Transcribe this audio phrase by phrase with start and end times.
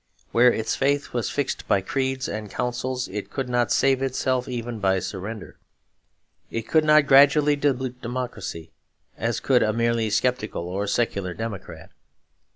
[0.31, 4.79] Where its faith was fixed by creeds and councils it could not save itself even
[4.79, 5.59] by surrender.
[6.49, 8.71] It could not gradually dilute democracy,
[9.15, 11.91] as could a merely sceptical or secular democrat.